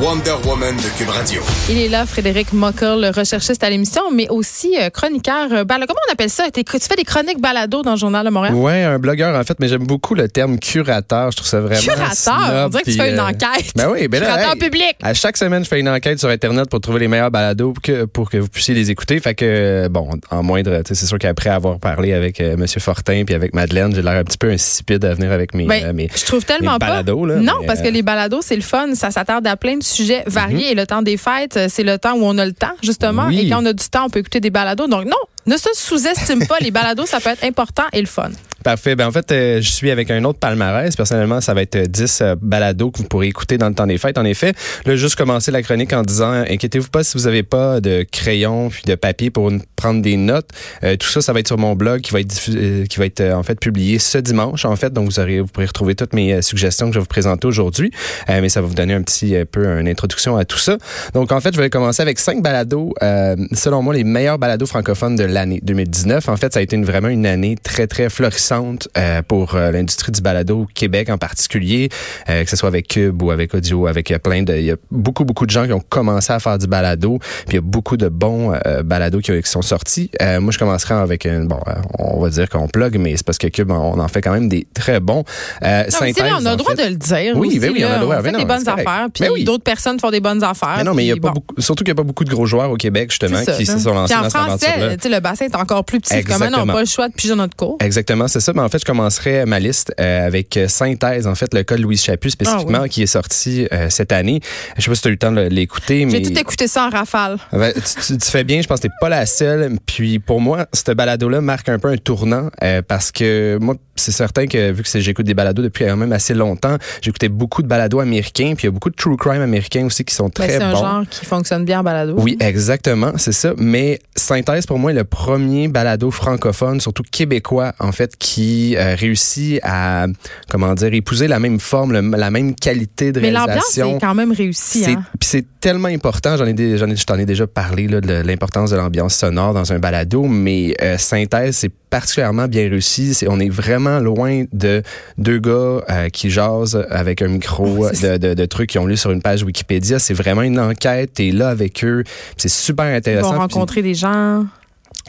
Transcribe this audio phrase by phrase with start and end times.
[0.00, 1.40] Wonder Woman de Cube Radio.
[1.70, 5.50] Il est là, Frédéric Mockel, le recherchiste à l'émission, mais aussi euh, chroniqueur.
[5.52, 6.44] euh, comment on appelle ça?
[6.52, 8.54] Tu fais des chroniques balado dans le Journal de Montréal?
[8.54, 11.30] Ouais, un blogueur en fait, mais j'aime beaucoup le terme curateur.
[11.30, 12.14] Je trouve ça vraiment Curateur?
[12.14, 13.72] snob, on dirait que tu fais une euh, enquête.
[13.74, 14.96] Ben oui, ben là, Curateur hey, public.
[15.02, 17.82] À chaque semaine, je fais une enquête sur Internet pour trouver les meilleurs balados pour
[17.82, 19.18] que, pour que vous puissiez les écouter.
[19.20, 22.80] Fait que, bon, en moindre, tu sais, c'est sûr qu'après avoir parlé avec euh, Monsieur
[22.80, 25.84] Fortin puis avec Madeleine, j'ai l'air un petit peu insipide à venir avec mes, Ben,
[25.86, 26.86] euh, mes je trouve tellement mes pas.
[26.88, 28.94] balados, là, non, mais, parce que les balados, c'est le fun.
[28.94, 30.72] Ça s'attarde à plein de sujets variés.
[30.72, 33.26] Et le temps des fêtes, euh, c'est le temps où on a le temps, justement.
[33.26, 33.40] Oui.
[33.40, 34.86] Et quand on a du temps, on peut écouter des balados.
[34.86, 35.16] Donc, non,
[35.46, 36.56] ne se sous-estime pas.
[36.60, 38.30] Les balados, ça peut être important et le fun.
[38.64, 38.96] Parfait.
[38.96, 40.96] Ben en fait, euh, je suis avec un autre palmarès.
[40.96, 43.86] Personnellement, ça va être euh, 10 euh, balados que vous pourrez écouter dans le temps
[43.86, 44.18] des fêtes.
[44.18, 44.54] En effet,
[44.86, 48.68] là, juste commencer la chronique en disant, inquiétez-vous pas si vous avez pas de crayon
[48.68, 50.48] puis de papier pour prendre des notes.
[50.82, 53.06] Euh, tout ça, ça va être sur mon blog qui va être euh, qui va
[53.06, 54.64] être euh, en fait publié ce dimanche.
[54.64, 57.02] En fait, donc vous aurez, vous pourrez retrouver toutes mes euh, suggestions que je vais
[57.02, 57.92] vous présenter aujourd'hui.
[58.30, 60.76] Euh, mais ça va vous donner un petit euh, peu une introduction à tout ça.
[61.14, 62.94] Donc en fait, je vais commencer avec cinq balados.
[63.02, 66.28] euh, selon moi, les meilleurs balados francophones de l'année 2019.
[66.30, 69.70] En fait, ça a été une, vraiment une année très très florissante euh, pour euh,
[69.70, 71.88] l'industrie du balado au Québec en particulier,
[72.30, 74.76] euh, que ce soit avec Cube ou avec Audio, avec plein de, il y a
[74.90, 77.60] beaucoup beaucoup de gens qui ont commencé à faire du balado, puis il y a
[77.60, 80.10] beaucoup de bons euh, balados qui, qui sont sortis.
[80.40, 81.60] Moi, je commencerai avec un, bon,
[81.98, 84.48] on va dire qu'on plug, mais c'est parce que Cube, on en fait quand même
[84.48, 85.24] des très bons.
[85.62, 87.36] Euh, Non, c'est vrai, Synthèse, on a le droit fait- de le dire.
[87.36, 87.94] Oui, aussi, ben oui, on a là.
[87.98, 88.14] le droit.
[88.16, 88.88] On fait Ben des non, bonnes c'est correct.
[88.88, 89.44] affaires, puis Ben oui.
[89.44, 90.74] d'autres personnes font des bonnes affaires.
[90.78, 92.30] Mais non, mais il y a pas beaucoup, surtout qu'il n'y a pas beaucoup de
[92.30, 93.72] gros joueurs au Québec, justement, qui là.
[93.74, 94.96] se sont lancés dans cette aventure-là.
[95.26, 96.22] Tu bassin est encore plus petit.
[96.24, 96.72] Comment on n'a Exactement.
[96.74, 97.76] pas le choix de piger notre cours?
[97.80, 98.52] Exactement, c'est ça.
[98.54, 101.76] Mais en fait, je commencerai ma liste euh, avec euh, Synthèse, en fait, le cas
[101.76, 102.88] de Louise Chaput spécifiquement, Ah oui.
[102.88, 104.40] qui est sorti euh, cette année.
[104.76, 106.12] Je sais pas si tu as eu le temps de l'écouter, mais...
[106.12, 107.38] J'ai tout écouté ça en rafale.
[107.52, 109.76] Ben, tu, tu- tu fais bien, je pense que t'es pas la seule.
[109.86, 114.12] Puis pour moi, ce balado-là marque un peu un tournant euh, parce que moi, c'est
[114.12, 117.68] certain que vu que j'écoute des balados depuis quand même assez longtemps, j'écoutais beaucoup de
[117.68, 120.30] balados américains, puis il y a beaucoup de true crime américains aussi qui sont Ben,
[120.32, 120.78] très c'est un bons.
[120.80, 122.14] genre qui fonctionne bien en balado.
[122.18, 123.52] Oui, exactement, c'est ça.
[123.58, 128.94] Mais Synthèse, pour moi, est le premier balado francophone, surtout québécois, en fait, qui euh,
[128.94, 130.06] réussit à,
[130.48, 133.96] comment dire, épouser la même forme, le- la même qualité de Mais l'ambiance réalisation.
[133.96, 134.82] est quand même réussie.
[134.84, 135.04] C'est- Hein?
[135.20, 138.00] Puis c'est tellement important, j'en ai, dé- j'en ai, je t'en ai déjà parlé là,
[138.00, 143.14] de l'importance de l'ambiance sonore dans un balado, mais euh, synthèse c'est particulièrement bien réussi.
[143.14, 144.82] C'est, on est vraiment loin de
[145.18, 148.96] deux gars euh, qui jasent avec un micro de, de, de trucs qu'ils ont lu
[148.96, 149.98] sur une page Wikipédia.
[149.98, 151.14] C'est vraiment une enquête.
[151.14, 152.04] T'es là avec eux.
[152.36, 153.28] C'est super Ils intéressant.
[153.28, 154.46] vont Puis- rencontrer des gens.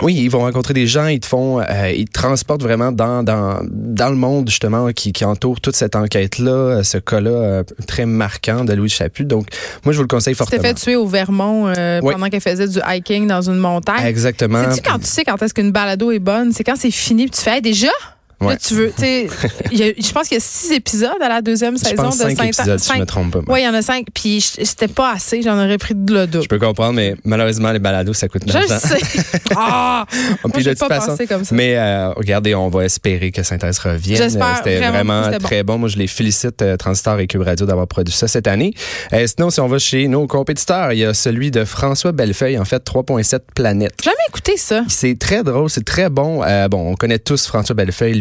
[0.01, 3.23] Oui, ils vont rencontrer des gens, ils te font, euh, ils te transportent vraiment dans
[3.23, 7.63] dans dans le monde justement qui, qui entoure toute cette enquête-là, euh, ce cas-là euh,
[7.87, 9.25] très marquant de Louis Chaput.
[9.25, 9.47] Donc,
[9.83, 10.61] moi, je vous le conseille Tu t'es fortement.
[10.63, 12.13] fait tuer au Vermont euh, Oui.
[12.13, 14.05] pendant qu'elle faisait du hiking dans une montagne.
[14.05, 14.71] Exactement.
[14.71, 16.51] Sais-tu quand tu sais quand est-ce qu'une balado est bonne?
[16.53, 17.89] C'est quand c'est fini puis tu fais Hey, déjà?
[18.39, 22.03] Là, tu veux, je pense qu'il y a six épisodes à la deuxième Je saison
[22.03, 23.51] pense de cinq épisodes, si je me trompe pas.
[23.53, 24.07] Oui, il y en a cinq.
[24.13, 25.41] Puis je- c'était pas assez.
[25.41, 26.43] J'en aurais pris de le double.
[26.43, 28.77] Je peux comprendre, mais malheureusement, les balados, ça coûte de Je l'argent.
[28.79, 28.97] sais.
[29.55, 30.05] Ah!
[30.53, 31.55] Puis de toute pas façon- comme ça.
[31.55, 34.17] Mais euh, regardez, on va espérer que Synthèse revienne.
[34.17, 35.77] J'espère Euh, C'était vraiment très bon.
[35.79, 38.73] Moi, je les félicite, euh, Transistor et Cube Radio, d'avoir produit ça cette année.
[39.13, 42.59] Euh, sinon, si on va chez nos compétiteurs, il y a celui de François Bellefeuille,
[42.59, 43.93] en fait, 3.7 planètes.
[44.03, 44.83] J'ai jamais écouté ça.
[44.89, 46.41] C'est très drôle, c'est très bon.
[46.69, 48.13] Bon, on connaît tous François Bellefeuille,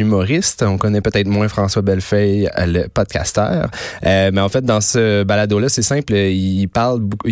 [0.63, 3.71] On connaît peut-être moins François Bellefeuille, euh, le podcasteur.
[4.05, 6.13] Euh, mais en fait, dans ce balado-là, c'est simple.
[6.15, 7.29] Il parle, beaucoup-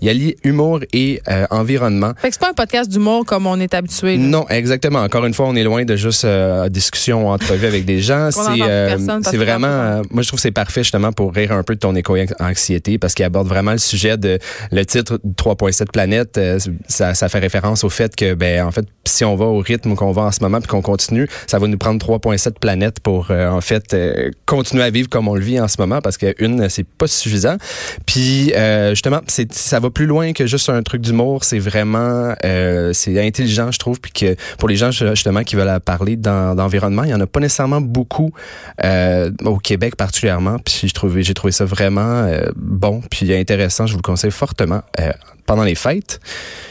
[0.00, 2.12] il allie humour et euh, environnement.
[2.18, 4.16] Fait que c'est pas un podcast d'humour comme on est habitué.
[4.16, 4.22] là.
[4.22, 5.00] Non, exactement.
[5.00, 8.30] Encore une fois, on est loin de juste euh, discussion, entrevue avec des gens.
[8.30, 11.62] C'est euh, c'est vraiment, euh, moi je trouve que c'est parfait justement pour rire un
[11.62, 14.38] peu de ton éco-anxiété parce qu'il aborde vraiment le sujet de
[14.70, 16.38] le titre 3.7 planètes.
[16.38, 16.58] euh,
[16.88, 19.94] ça, ça fait référence au fait que ben en fait si on va au rythme
[19.94, 23.30] qu'on va en ce moment puis qu'on continue, ça va nous prendre 3.7 planètes pour
[23.30, 26.16] euh, en fait euh, continuer à vivre comme on le vit en ce moment parce
[26.18, 27.56] que une c'est pas suffisant.
[28.06, 31.44] Puis euh, justement, c'est ça va plus loin que juste un truc d'humour.
[31.44, 34.00] C'est vraiment euh, c'est intelligent, je trouve.
[34.00, 37.26] Puis que pour les gens justement qui veulent parler d'en- d'environnement, il y en a
[37.26, 38.32] pas nécessairement beaucoup
[38.84, 40.58] euh, au Québec particulièrement.
[40.58, 43.86] Puis je trouvais j'ai trouvé ça vraiment euh, bon puis intéressant.
[43.86, 44.82] Je vous le conseille fortement.
[45.00, 45.10] euh,
[45.44, 46.20] pendant les fêtes.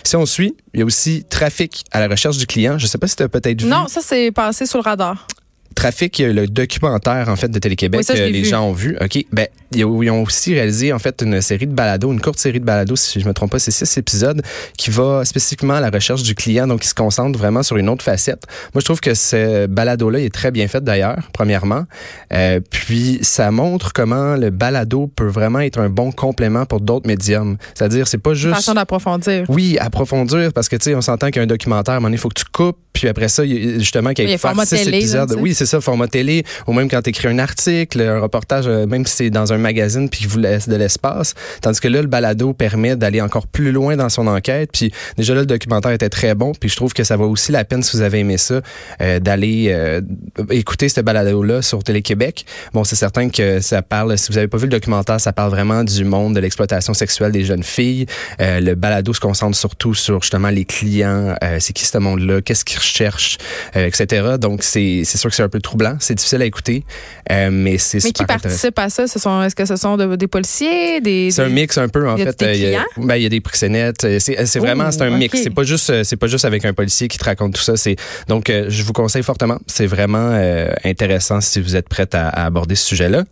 [0.04, 2.77] Si on suit, il y a aussi Trafic à la recherche du client.
[2.77, 3.68] Je sais pas si tu as peut-être vu.
[3.68, 5.27] Non, ça c'est passé sur le radar.
[5.75, 8.45] Trafic, le documentaire en fait de Télé-Québec Oui, les vu.
[8.45, 8.97] gens ont vu.
[9.01, 12.59] OK, ben ils ont aussi réalisé en fait une série de balados, une courte série
[12.59, 14.41] de balados, si je me trompe pas, c'est six épisodes,
[14.77, 17.89] qui va spécifiquement à la recherche du client, donc qui se concentre vraiment sur une
[17.89, 18.44] autre facette.
[18.73, 21.85] Moi, je trouve que ce balado-là est très bien fait d'ailleurs, premièrement.
[22.33, 27.07] Euh, puis, ça montre comment le balado peut vraiment être un bon complément pour d'autres
[27.07, 27.57] médiums.
[27.73, 28.56] C'est-à-dire, c'est pas juste...
[28.56, 29.45] Façon d'approfondir.
[29.50, 32.19] Oui, approfondir, parce que, tu sais, on s'entend qu'un documentaire, à un moment donné, il
[32.19, 35.31] faut que tu coupes, puis après ça, justement, qu'il y ait format six télé, épisodes.
[35.31, 38.65] là, oui, c'est ça, format télé, ou même quand tu écris un article, un reportage,
[38.68, 41.33] euh, même si c'est dans un magazine, puis qu'il vous laisse de l'espace.
[41.61, 44.71] Tandis que là, le balado permet d'aller encore plus loin dans son enquête.
[44.73, 46.53] Puis déjà là, le documentaire était très bon.
[46.53, 48.61] Puis je trouve que ça vaut aussi la peine, si vous avez aimé ça,
[49.01, 50.01] euh, d'aller euh,
[50.49, 52.45] écouter ce balado-là sur Télé-Québec.
[52.73, 55.51] Bon, c'est certain que ça parle, si vous avez pas vu le documentaire, ça parle
[55.51, 58.05] vraiment du monde de l'exploitation sexuelle des jeunes filles.
[58.39, 62.65] Euh, le balado se concentre surtout sur justement les clients, c'est qui ce monde-là, qu'est-ce
[62.65, 63.37] qu'ils recherchent,
[63.75, 64.35] etc.
[64.39, 66.83] Donc c'est sûr que c'est un peu troublant, c'est difficile à écouter,
[67.29, 69.07] mais c'est Mais qui super participe à ça?
[69.07, 71.30] Ce sont, est-ce que ce sont de- des policiers, des...
[71.31, 72.38] C'est un mix un peu en fait.
[72.39, 73.06] des Euh, Il y, a, clients?
[73.07, 74.03] ben, il y a des proxénètes.
[74.06, 75.38] Euh, C'est c'est vraiment c'est un mix.
[75.42, 77.75] C'est pas juste euh, c'est pas juste avec un policier qui te raconte tout ça.
[77.77, 77.95] C'est
[78.27, 79.57] donc je vous conseille fortement.
[79.68, 83.24] C'est vraiment euh, intéressant si vous êtes prête à, à aborder ce sujet-là.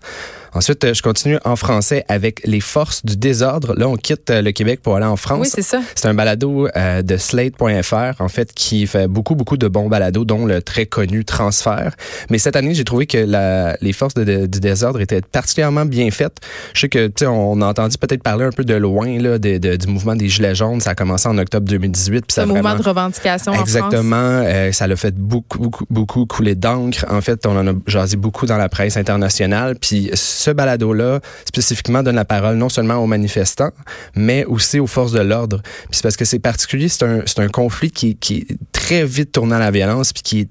[0.54, 3.74] Ensuite, euh, je continue en français avec les forces du désordre.
[3.76, 5.40] Là, on quitte euh, le Québec pour aller en France.
[5.42, 5.82] Oui, c'est ça.
[5.96, 10.26] C'est un balado euh, de Slate.fr, en fait, qui fait beaucoup, beaucoup de bons balados,
[10.26, 11.92] dont le très connu Transfert.
[12.30, 15.86] Mais cette année, j'ai trouvé que la, les forces de- de- du désordre étaient particulièrement
[15.86, 16.38] bien faites.
[16.74, 19.38] Je sais que, tu sais, on a entendu peut-être parler un peu de loin, là,
[19.38, 20.82] de- du mouvement des Gilets jaunes.
[20.82, 22.26] Ça a commencé en octobre 2018.
[22.26, 23.68] Puis ça C'est un a mouvement vraiment- de revendication en France.
[23.70, 24.16] Exactement.
[24.44, 27.06] Euh, ça l'a fait beaucoup, beaucoup, beaucoup couler d'encre.
[27.10, 29.76] En fait, on en a jasé beaucoup dans la presse internationale.
[29.80, 33.72] Puis ce balado-là, spécifiquement, donne la parole non seulement aux manifestants,
[34.16, 35.62] mais aussi aux forces de l'ordre.
[35.62, 39.06] Puis c'est parce que c'est particulier, c'est un, c'est un conflit qui, qui est très
[39.06, 40.48] vite tourné à la violence, puis qui est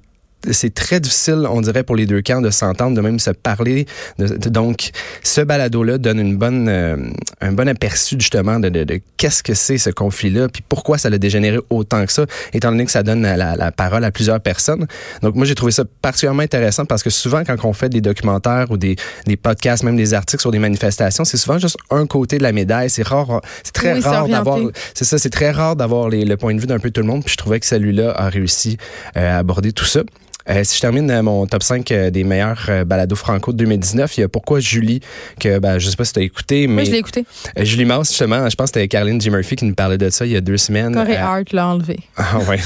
[0.51, 3.85] c'est très difficile, on dirait, pour les deux camps de s'entendre, de même se parler.
[4.17, 4.91] De- de- donc,
[5.23, 6.95] ce balado-là donne une bonne, euh,
[7.41, 8.69] un bon aperçu justement de,
[9.17, 12.85] qu'est-ce que c'est ce conflit-là, puis pourquoi ça l'a dégénéré autant que ça, étant donné
[12.85, 14.87] que ça donne la, la parole à plusieurs personnes.
[15.21, 18.67] Donc, moi, j'ai trouvé ça particulièrement intéressant parce que souvent, quand on fait des documentaires
[18.71, 18.95] ou des,
[19.25, 22.51] des podcasts, même des articles sur des manifestations, c'est souvent juste un côté de la
[22.51, 22.89] médaille.
[22.89, 24.59] C'est rare, c'est très Oui, rare d'avoir
[24.93, 27.23] c'est ça, c'est très rare d'avoir le point de vue d'un peu tout le monde.
[27.23, 28.77] Puis je trouvais que celui-là a réussi
[29.17, 30.01] euh, à aborder tout ça.
[30.49, 34.17] Euh, si je termine euh, mon top 5 euh, des meilleurs balados franco de 2019,
[34.17, 34.99] il y a Pourquoi Julie,
[35.39, 37.25] que ben, je sais pas si tu as écouté, mais Oui, je l'ai écouté.
[37.57, 39.29] Julie Maus, justement, je pense que c'était Caroline G.
[39.29, 40.93] Murphy qui nous parlait de ça il y a deux semaines.
[40.93, 41.99] Corey Hart l'a enlevé.
[42.17, 42.59] ah ouais,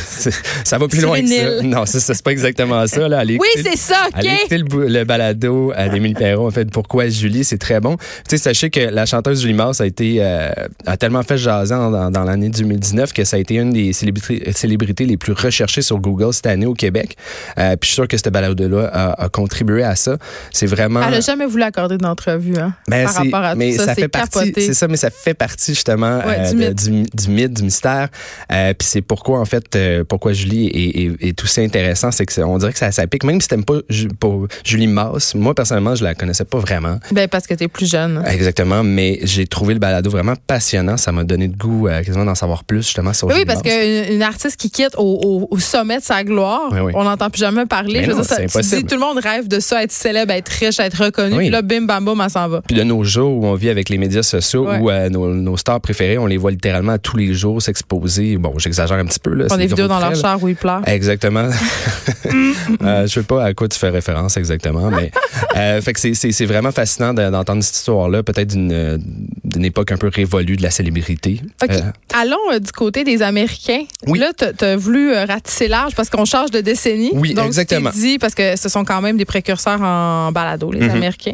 [0.64, 1.62] ça va plus loin que ça.
[1.64, 3.08] Non, c'est pas exactement ça.
[3.08, 3.20] Là.
[3.20, 4.14] Allez Oui, c'est ça, OK?
[4.16, 7.98] Allez écouter le, le balado d'Émile Perron, en fait, pourquoi Julie, c'est très bon.
[7.98, 10.52] Tu sais, sachez que la chanteuse Julie Mars a été, euh,
[10.86, 14.52] a tellement fait jaser dans, dans l'année 2019 que ça a été une des célébrités,
[14.54, 17.18] célébrités les plus recherchées sur Google cette année au Québec.
[17.58, 20.18] Euh, puis je suis sûr que ce balado-là a, a contribué à ça.
[20.52, 21.02] C'est vraiment...
[21.04, 23.86] Elle n'a jamais voulu accorder d'entrevue hein, Ben, par rapport à mais tout ça.
[23.86, 26.76] ça fait partie, c'est ça, mais ça fait partie justement Ouais, euh, du mythe.
[26.76, 28.08] du, du mythe, du mystère.
[28.52, 32.26] Euh, Puis c'est pourquoi en fait, euh, pourquoi Julie est, est, est aussi intéressant, c'est
[32.26, 33.80] que on dirait que ça, ça pique, même si t'aimes pas
[34.20, 35.36] pour Julie Masse.
[35.36, 37.00] Moi personnellement, je la connaissais pas vraiment.
[37.12, 38.24] Ben, parce que t'es plus jeune.
[38.28, 40.98] Exactement, mais j'ai trouvé le balado vraiment passionnant.
[40.98, 43.46] Ça m'a donné le goût euh, quasiment d'en savoir plus justement sur Ben oui, Julie
[43.48, 46.92] parce qu'une une artiste qui quitte au, au- au sommet de sa gloire, Oui, oui.
[46.96, 48.00] on n'entend plus jamais parler.
[48.00, 48.82] Mais Je veux non, dire, ça- c'est tu impossible.
[48.82, 51.36] dis, tout le monde rêve de ça, être célèbre, être riche, être reconnu.
[51.36, 51.44] Oui.
[51.46, 52.62] Puis là, bim, bam, boum, elle s'en va.
[52.62, 54.80] Puis de nos jours où on vit avec les médias sociaux, Ouais.
[54.80, 58.38] où euh, nos, nos stars préférées, on les voit littéralement tous les jours s'exposer.
[58.38, 59.34] Bon, j'exagère un petit peu.
[59.34, 60.88] Là, c'est des vidéos dans leur char où ils pleurent.
[60.88, 61.50] Exactement.
[62.84, 65.12] euh, je sais pas à quoi tu fais référence exactement, mais
[65.58, 69.00] euh, fait que c'est- vraiment fascinant de- d'entendre cette histoire-là, peut-être d'une
[69.44, 71.42] d'une époque un peu révolue de la célébrité.
[71.70, 71.80] Euh,
[72.14, 73.84] Allons du côté des Américains.
[74.08, 74.20] Oui.
[74.20, 77.12] Là, tu as voulu euh, ratisser large parce qu'on change de décennie.
[77.14, 77.90] Oui, Donc, exactement.
[77.92, 80.90] dit, parce que ce sont quand même des précurseurs en balado, les Mhm.
[80.90, 81.34] Américains.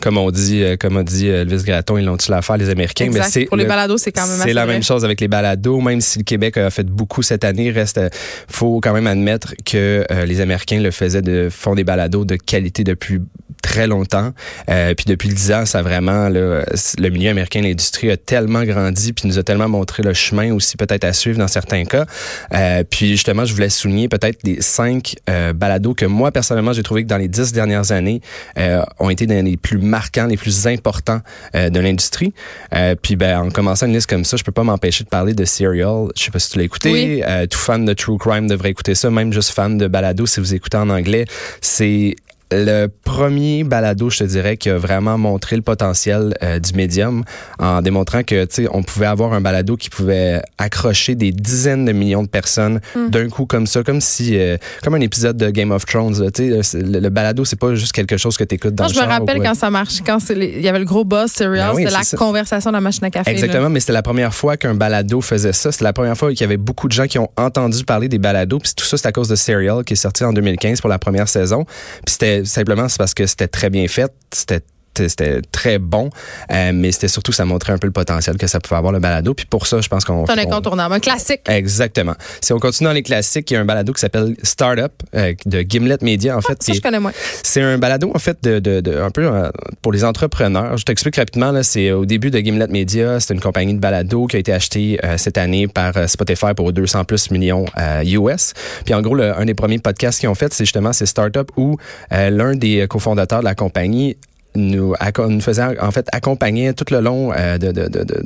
[0.00, 3.04] comme on dit, euh, comme a dit euh, Elvis Gratton, ils l'ont-tu l'affaire les Américains,
[3.04, 3.20] Exact.
[3.24, 5.28] mais c'est Pour les le- balados, c'est quand même C'est la même chose avec les
[5.28, 8.08] balados, même si le Québec a fait beaucoup cette année, reste euh,
[8.48, 12.34] faut quand même admettre que euh, les Américains le faisaient de font des balados de
[12.34, 13.20] qualité depuis
[13.62, 14.32] très longtemps.
[14.68, 16.64] Euh, puis depuis 10 ans, ça vraiment là,
[16.98, 20.76] le milieu américain, l'industrie a tellement grandi, puis nous a tellement montré le chemin aussi
[20.76, 22.04] peut-être à suivre dans certains cas.
[22.52, 26.82] Euh, puis justement, je voulais souligner peut-être les cinq euh, balados que moi personnellement j'ai
[26.82, 28.20] trouvé que dans les dix dernières années
[28.58, 31.20] euh, ont été dans les plus marquants, les plus importants
[31.54, 32.32] euh, de l'industrie.
[32.74, 35.34] Euh, puis ben en commençant une liste comme ça, je peux pas m'empêcher de parler
[35.34, 36.08] de Serial.
[36.16, 36.92] Je sais pas si tu l'as écouté.
[36.92, 37.22] Oui.
[37.24, 39.10] Euh, tout fan de true crime devrait écouter ça.
[39.10, 41.24] Même juste fan de balado, si vous écoutez en anglais,
[41.60, 42.16] c'est
[42.52, 47.24] le premier balado, je te dirais, qui a vraiment montré le potentiel euh, du médium
[47.58, 51.84] en démontrant que, tu sais, on pouvait avoir un balado qui pouvait accrocher des dizaines
[51.84, 53.08] de millions de personnes Hmm.
[53.10, 56.30] d'un coup comme ça, comme si, euh, comme un épisode de Game of Thrones.
[56.32, 58.92] Tu sais, le, le balado, c'est pas juste quelque chose que tu écoutes dans Moi,
[58.92, 61.70] le je me rappelle quand ça marchait, quand il y avait le gros boss serial,
[61.70, 62.16] Ben oui, c'était la ça.
[62.16, 63.30] conversation de la machine à café.
[63.30, 63.34] là.
[63.38, 65.72] Exactement, mais c'était la première fois qu'un balado faisait ça.
[65.72, 68.18] C'était la première fois qu'il y avait beaucoup de gens qui ont entendu parler des
[68.18, 68.58] balados.
[68.58, 70.98] Puis tout ça, c'est à cause de Serial qui est sorti en 2015 pour la
[70.98, 71.64] première saison.
[72.04, 74.12] Puis c'était simplement c'est parce que c'était très bien fait.
[74.32, 74.62] C'était
[74.96, 76.10] c'était très bon,
[76.52, 78.98] euh, mais c'était surtout ça montrait un peu le potentiel que ça pouvait avoir le
[79.00, 79.34] balado.
[79.34, 81.40] Puis pour ça, je pense qu'on C'est un on- incontournable, un classique.
[81.48, 82.14] Exactement.
[82.40, 85.32] Si on continue dans les classiques, il y a un balado qui s'appelle Startup euh,
[85.46, 86.62] de Gimlet Media en fait.
[86.62, 87.12] Ça, je connais moins.
[87.42, 89.50] c'est un balado en fait de, de, de- un peu euh,
[89.82, 90.76] pour les entrepreneurs.
[90.76, 94.26] Je t'explique rapidement là, c'est au début de Gimlet Media, c'est une compagnie de balado
[94.26, 97.64] qui a été achetée cette année par Spotify pour 200 plus millions
[98.04, 98.52] US.
[98.84, 101.40] Puis en gros, le- un des premiers podcasts qu'ils ont fait, c'est justement ces startups
[101.56, 101.76] où
[102.10, 104.16] l'un des cofondateurs de la compagnie
[104.54, 104.94] nous,
[105.28, 108.22] nous faisait en fait accompagner tout le long euh, de, de, de, de-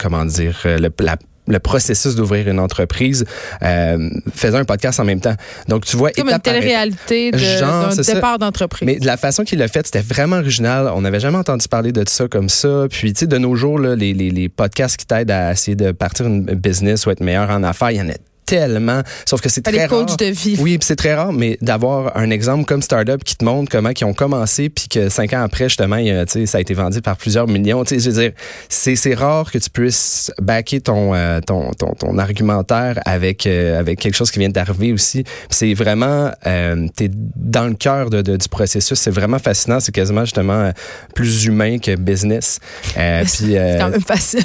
[0.00, 1.16] comment dire euh, le, la-
[1.48, 3.24] le processus d'ouvrir une entreprise
[3.62, 5.36] euh, faisait un podcast en même temps.
[5.68, 8.14] Donc tu vois Comme une télé-réalité de- d'un ça.
[8.14, 8.84] départ d'entreprise.
[8.84, 10.90] Mais de la façon qu'il l'a fait, c'était vraiment original.
[10.92, 12.86] On n'avait jamais entendu parler de ça comme ça.
[12.90, 15.76] Puis, tu sais, de nos jours, là, les, les, les podcasts qui t'aident à essayer
[15.76, 18.14] de partir une business ou être meilleur en affaires, il y en a
[18.46, 19.02] tellement.
[19.24, 20.16] Sauf que c'est très les coachs rare.
[20.16, 20.56] de vie.
[20.60, 24.04] Oui, c'est très rare, mais d'avoir un exemple comme Startup qui te montre comment ils
[24.04, 27.16] ont commencé, puis que cinq ans après, justement, il tu ça a été vendu par
[27.16, 27.84] plusieurs millions.
[27.84, 28.32] Tu sais, je veux dire,
[28.68, 33.98] c'est, rare que tu puisses backer ton, euh, ton, ton, ton argumentaire avec, euh, avec
[33.98, 35.24] quelque chose qui vient d'arriver aussi.
[35.50, 38.98] C'est vraiment, euh, t'es dans le cœur de, de- du processus.
[38.98, 39.80] C'est vraiment fascinant.
[39.80, 40.70] C'est quasiment, justement, euh,
[41.14, 42.58] plus humain que business.
[43.26, 44.44] C'est quand même facile.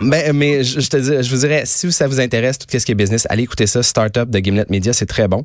[0.00, 2.84] ben, mais je, je te dis, je vous dirais, si ça vous intéresse, tout ce
[2.84, 3.82] qui est business, allez écouter ça.
[3.82, 5.42] Startup de Gimlet Media, c'est très bon.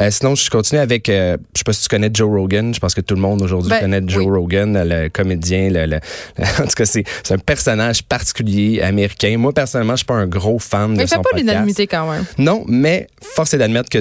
[0.00, 2.72] Euh, sinon, je continue avec, euh, je sais pas si tu connais Joe Rogan.
[2.74, 4.38] Je pense que tout le monde aujourd'hui Ben, connaît Joe oui.
[4.38, 5.68] Rogan, le comédien.
[5.70, 5.96] Le, le-
[6.62, 9.36] en tout cas, c'est un personnage particulier américain.
[9.36, 11.48] Moi, personnellement, je suis pas un gros fan Mais de il fait son pas podcast.
[11.48, 12.24] l'unanimité quand même.
[12.38, 13.98] Non, mais force est d'admettre que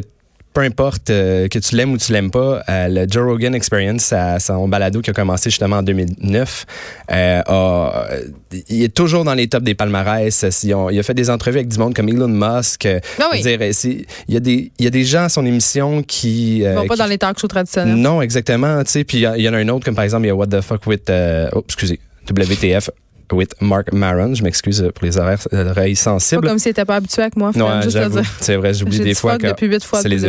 [0.54, 4.14] peu importe euh, que tu l'aimes ou tu l'aimes pas, euh, le Joe Rogan Experience,
[4.40, 6.66] son balado qui a commencé justement en 2009,
[7.12, 8.08] euh, a-
[8.70, 10.46] il est toujours dans les tops des palmarès.
[10.64, 12.88] Il a, il a fait des entrevues avec du monde comme Elon Musk.
[13.20, 13.42] Ah oui.
[13.42, 16.68] dire, il y a des il y a des gens à son émission qui Ils
[16.70, 17.96] vont pas qui dans les talk shows traditionnels.
[17.96, 18.82] non, exactement.
[18.84, 20.62] Puis il y en a un autre, comme par exemple, il y a What the
[20.62, 21.10] fuck with,
[21.54, 22.90] oh, excusez, WTF
[23.34, 24.34] with Mark Maron.
[24.36, 26.48] Je m'excuse pour les horaires- euh, oreilles Pas sensibles.
[26.48, 27.52] comme s'il était pas habitué avec moi,
[27.84, 28.24] juste à dire.
[28.40, 29.48] c'est vrai, j'oublie des fois que
[30.02, 30.26] c'est les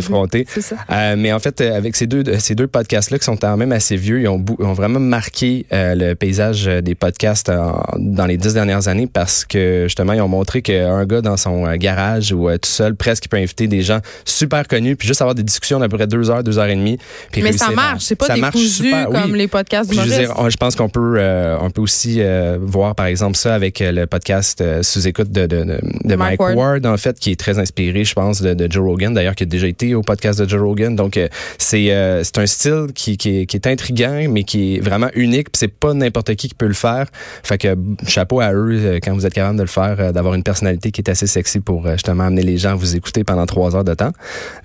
[0.60, 0.76] ça.
[0.90, 3.72] Euh, mais en fait, euh, avec ces deux, ces deux podcasts-là qui sont quand même
[3.72, 8.26] assez vieux, ils ont, ont vraiment marqué euh, le paysage euh, des podcasts en- dans
[8.26, 11.76] les dix dernières années parce que justement, ils ont montré qu'un gars dans son euh,
[11.76, 15.20] garage ou euh, tout seul, presque, il peut inviter des gens super connus puis juste
[15.22, 16.98] avoir des discussions d'à peu près deux heures, deux heures et demie.
[17.30, 19.20] puis Mais ça marche, c'est pas ça marche super, oui.
[19.20, 21.82] comme les podcasts Puis je, veux dire, on- je pense qu'on peut, euh, on peut
[21.82, 22.58] aussi euh,
[22.94, 26.40] par exemple, ça avec euh, le podcast euh, sous-écoute de, de, de, de Mike Mike,
[26.40, 26.56] Ward.
[26.56, 26.86] Ward.
[26.86, 29.66] en fait, qui est très inspiré, je pense, de, Joe Rogan, d'ailleurs, qui a déjà
[29.66, 30.96] été au podcast de Joe Rogan.
[30.96, 34.76] Donc, euh, c'est euh, c'est un style qui, qui, est, qui est intriguant, mais qui
[34.76, 35.50] est vraiment unique.
[35.50, 37.06] Puis c'est pas n'importe qui qui peut le faire.
[37.42, 40.90] Fait que chapeau à eux quand vous êtes capable de le faire, d'avoir une personnalité
[40.90, 43.84] qui est assez sexy pour justement amener les gens à vous écouter pendant trois heures
[43.84, 44.12] de temps.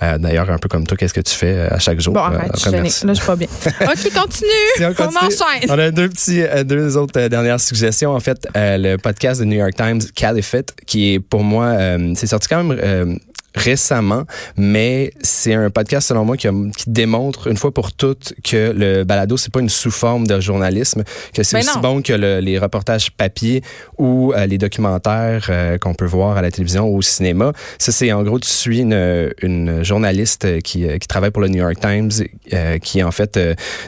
[0.02, 2.14] D'ailleurs, un peu comme toi, qu'est-ce que tu fais à chaque jour?
[2.14, 2.70] Bon, arrête, je.
[2.70, 3.48] Là, je suis pas bien.
[3.82, 4.50] OK, continue.
[4.76, 5.70] Si on on, continue, enchaîne.
[5.70, 8.19] On a deux petits, deux autres dernières suggestions.
[8.20, 12.12] En fait, euh, le podcast de New York Times, Caliphate, qui est pour moi, euh,
[12.16, 13.16] c'est sorti quand même euh,
[13.56, 14.24] récemment,
[14.58, 18.74] mais c'est un podcast selon moi qui, a- qui démontre une fois pour toutes que
[18.76, 21.04] le balado c'est pas une sous-forme de journalisme,
[21.34, 21.82] que c'est aussi non.
[21.82, 23.62] bon que le- les reportages papier
[23.98, 27.54] ou euh, les documentaires euh, qu'on peut voir à la télévision ou au cinéma.
[27.78, 31.48] Ça c'est en gros tu suis une, une journaliste euh, qui, qui travaille pour le
[31.48, 32.12] New York Times,
[32.54, 33.40] euh, qui en fait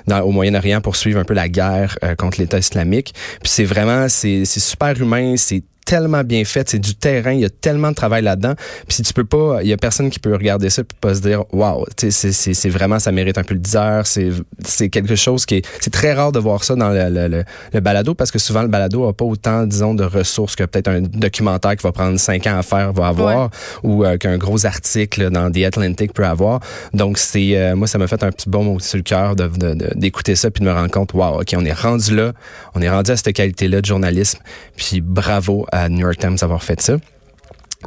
[0.08, 3.14] dans, au Moyen-Orient poursuivre un peu la guerre contre l'État islamique.
[3.42, 7.46] Puis c'est vraiment c'est super humain, c'est tellement bien fait, c'est du terrain, il y
[7.46, 8.54] a tellement de travail là-dedans.
[8.88, 11.14] Puis si tu peux pas, il y a personne qui peut regarder ça puis pas
[11.16, 14.30] se dire waouh, tu sais c'est vraiment ça mérite un peu le 10 heures, c'est
[14.64, 17.44] c'est quelque chose qui est c'est très rare de voir ça dans le, le, le,
[17.74, 20.88] le balado parce que souvent le balado a pas autant disons de ressources que peut-être
[20.88, 23.50] un documentaire qui va prendre cinq ans à faire va avoir
[23.84, 26.62] ou euh, qu'un gros article dans The Atlantic peut avoir.
[26.94, 29.48] Donc c'est euh, moi ça m'a fait un petit bon mot sur le cœur de
[29.50, 32.32] de- de- d'écouter ça puis de me rendre compte waouh, OK, on est rendu là,
[32.76, 34.40] on est rendu à cette qualité-là de journalisme.
[34.78, 36.98] Puis bravo à New York Times d'avoir fait ça.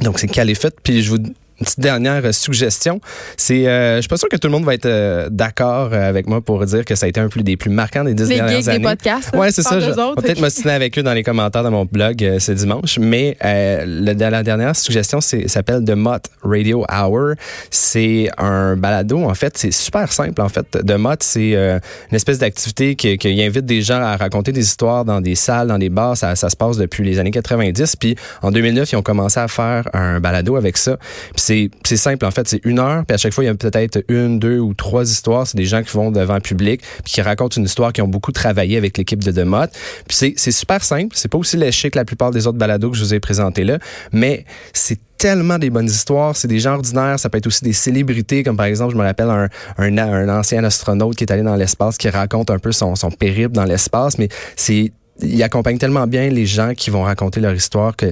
[0.01, 0.75] Donc c'est Caliphate.
[0.83, 1.19] Puis je vous
[1.59, 2.99] Une petite dernière suggestion,
[3.37, 6.27] c'est, euh, je suis pas sûr que tout le monde va être euh, d'accord avec
[6.27, 8.35] moi pour dire que ça a été un plus des plus marquants des dix Les
[8.35, 8.79] dernières geeks années.
[8.79, 9.35] des podcasts.
[9.35, 9.79] Ouais, c'est ça.
[9.79, 10.21] Je autres.
[10.21, 12.99] peut-être m'ostiner avec eux dans les commentaires de mon blog euh, ce dimanche.
[12.99, 17.35] Mais euh, le- la dernière suggestion c'est s'appelle The Mott Radio Hour.
[17.71, 19.19] C'est un balado.
[19.23, 20.41] En fait, c'est super simple.
[20.41, 21.79] En fait, The Mott, c'est euh,
[22.11, 25.67] une espèce d'activité qui, qui invite des gens à raconter des histoires dans des salles,
[25.67, 26.17] dans des bars.
[26.17, 27.95] Ça, ça se passe depuis les années 90.
[27.95, 30.97] Puis en 2009, ils ont commencé à faire un balado avec ça.
[31.33, 32.25] Puis c'est simple.
[32.25, 33.05] En fait, c'est une heure.
[33.05, 35.45] Puis à chaque fois, il y a peut-être une, deux ou trois histoires.
[35.45, 38.07] C'est des gens qui vont devant le public puis qui racontent une histoire qui ont
[38.07, 39.69] beaucoup travaillé avec l'équipe de The Mott.
[40.07, 41.15] Puis c'est, c'est super simple.
[41.15, 43.63] C'est pas aussi léché que la plupart des autres balados que je vous ai présentés
[43.63, 43.77] là,
[44.11, 46.35] mais c'est tellement des bonnes histoires.
[46.35, 47.19] C'est des gens ordinaires.
[47.19, 49.47] Ça peut être aussi des célébrités, comme par exemple, je me rappelle un,
[49.77, 53.11] un, un ancien astronaute qui est allé dans l'espace, qui raconte un peu son, son
[53.11, 54.91] périple dans l'espace, mais c'est
[55.21, 58.07] il accompagne tellement bien les gens qui vont raconter leur histoire que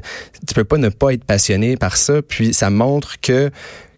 [0.48, 2.22] tu peux pas ne pas être passionné par ça.
[2.22, 3.52] Puis ça montre que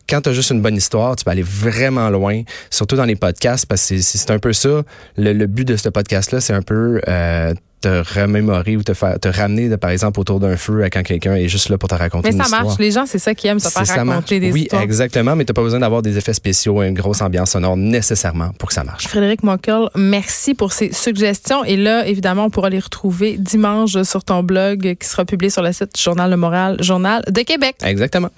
[0.07, 3.15] quand tu as juste une bonne histoire, tu peux aller vraiment loin, surtout dans les
[3.15, 4.83] podcasts, parce que c'est- un peu ça.
[5.17, 7.53] Le, le but de ce podcast-là, c'est un peu euh,
[7.85, 11.03] te remémorer ou te faire te ramener, de, par exemple, autour d'un feu à quand
[11.03, 12.63] quelqu'un est juste là pour te raconter Mais une ça histoire.
[12.65, 12.79] marche.
[12.79, 14.15] Les gens, c'est ça qui aiment, se faire ça marche.
[14.17, 14.81] raconter des oui, histoires.
[14.81, 18.69] exactement, mais t'as pas besoin d'avoir des effets spéciaux, une grosse ambiance sonore nécessairement pour
[18.69, 19.07] que ça marche.
[19.07, 21.63] Frédéric Mockel, merci pour ces suggestions.
[21.63, 25.61] Et là, évidemment, on pourra les retrouver dimanche sur ton blog qui sera publié sur
[25.61, 27.75] le site Journal Le Moral, Journal de Québec.
[27.83, 28.29] Exactement.